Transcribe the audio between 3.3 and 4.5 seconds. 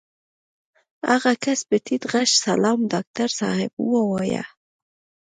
صاحب ووايه.